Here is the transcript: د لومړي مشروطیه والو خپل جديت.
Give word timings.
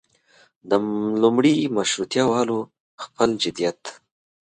د 0.69 0.71
لومړي 1.21 1.55
مشروطیه 1.77 2.23
والو 2.31 2.59
خپل 3.03 3.29
جديت. 3.43 3.81